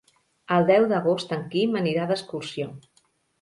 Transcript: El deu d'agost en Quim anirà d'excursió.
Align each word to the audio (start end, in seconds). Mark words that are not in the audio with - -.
El 0.53 0.63
deu 0.69 0.87
d'agost 0.91 1.35
en 1.37 1.43
Quim 1.51 1.77
anirà 1.83 2.09
d'excursió. 2.13 2.73